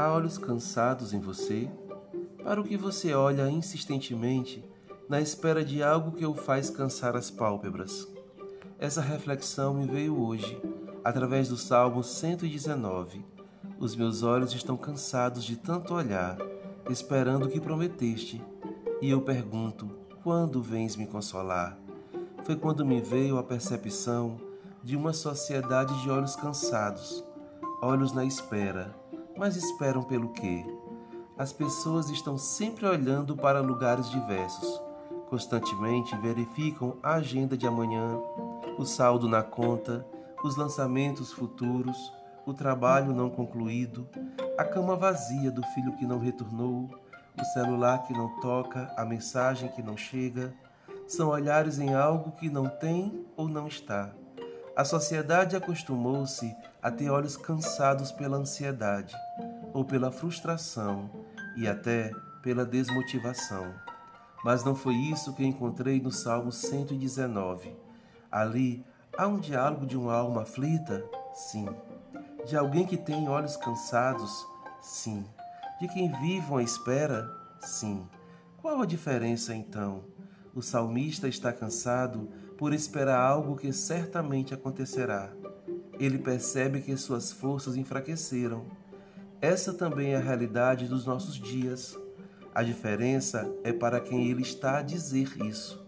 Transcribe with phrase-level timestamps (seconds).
[0.00, 1.70] Há olhos cansados em você?
[2.42, 4.64] Para o que você olha insistentemente
[5.06, 8.08] na espera de algo que o faz cansar as pálpebras?
[8.78, 10.58] Essa reflexão me veio hoje,
[11.04, 13.22] através do Salmo 119.
[13.78, 16.38] Os meus olhos estão cansados de tanto olhar,
[16.88, 18.42] esperando o que prometeste.
[19.02, 19.90] E eu pergunto:
[20.24, 21.76] quando vens me consolar?
[22.44, 24.40] Foi quando me veio a percepção
[24.82, 27.22] de uma sociedade de olhos cansados,
[27.82, 28.98] olhos na espera.
[29.40, 30.66] Mas esperam pelo quê?
[31.38, 34.82] As pessoas estão sempre olhando para lugares diversos.
[35.30, 38.20] Constantemente verificam a agenda de amanhã,
[38.76, 40.06] o saldo na conta,
[40.44, 41.96] os lançamentos futuros,
[42.44, 44.06] o trabalho não concluído,
[44.58, 46.90] a cama vazia do filho que não retornou,
[47.40, 50.52] o celular que não toca, a mensagem que não chega.
[51.08, 54.12] São olhares em algo que não tem ou não está.
[54.76, 59.14] A sociedade acostumou-se a ter olhos cansados pela ansiedade,
[59.74, 61.10] ou pela frustração
[61.56, 63.74] e até pela desmotivação.
[64.44, 67.76] Mas não foi isso que encontrei no Salmo 119.
[68.30, 68.84] Ali
[69.18, 71.04] há um diálogo de uma alma aflita?
[71.34, 71.68] Sim.
[72.46, 74.46] De alguém que tem olhos cansados?
[74.80, 75.26] Sim.
[75.80, 77.28] De quem vive à espera?
[77.60, 78.06] Sim.
[78.62, 80.04] Qual a diferença então?
[80.54, 82.28] O salmista está cansado
[82.60, 85.32] por esperar algo que certamente acontecerá.
[85.98, 88.66] Ele percebe que suas forças enfraqueceram.
[89.40, 91.98] Essa também é a realidade dos nossos dias.
[92.54, 95.82] A diferença é para quem ele está a dizer isso,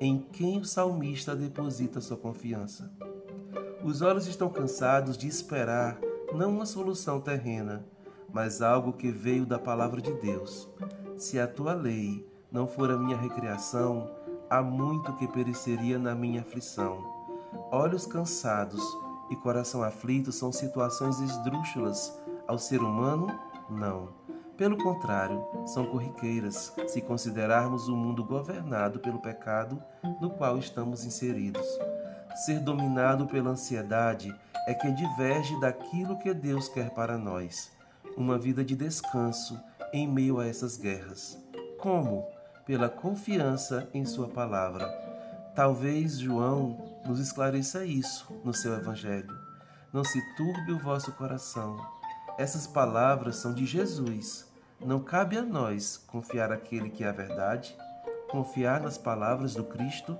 [0.00, 2.88] em quem o salmista deposita sua confiança.
[3.82, 5.98] Os olhos estão cansados de esperar
[6.32, 7.84] não uma solução terrena,
[8.32, 10.70] mas algo que veio da palavra de Deus.
[11.16, 14.08] Se a tua lei não for a minha recreação,
[14.52, 17.02] há muito que pereceria na minha aflição.
[17.70, 18.82] Olhos cansados
[19.30, 23.28] e coração aflito são situações esdrúxulas ao ser humano?
[23.70, 24.10] Não.
[24.54, 29.82] Pelo contrário, são corriqueiras se considerarmos o mundo governado pelo pecado
[30.20, 31.66] no qual estamos inseridos.
[32.44, 34.38] Ser dominado pela ansiedade
[34.68, 37.72] é que diverge daquilo que Deus quer para nós,
[38.18, 39.58] uma vida de descanso
[39.94, 41.42] em meio a essas guerras.
[41.80, 42.26] Como?
[42.64, 44.86] Pela confiança em Sua palavra.
[45.54, 49.36] Talvez João nos esclareça isso no seu Evangelho.
[49.92, 51.76] Não se turbe o vosso coração.
[52.38, 54.50] Essas palavras são de Jesus.
[54.80, 57.76] Não cabe a nós confiar aquele que é a verdade,
[58.30, 60.16] confiar nas palavras do Cristo.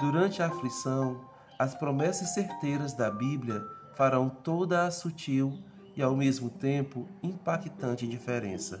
[0.00, 1.20] Durante a aflição,
[1.58, 3.62] as promessas certeiras da Bíblia
[3.94, 5.58] farão toda a sutil
[5.94, 8.80] e ao mesmo tempo impactante diferença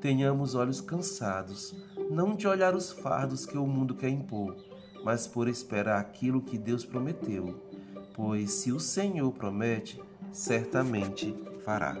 [0.00, 1.74] tenhamos olhos cansados,
[2.10, 4.56] não de olhar os fardos que o mundo quer impor,
[5.04, 7.62] mas por esperar aquilo que Deus prometeu.
[8.12, 11.32] Pois se o Senhor promete, certamente
[11.64, 11.96] fará.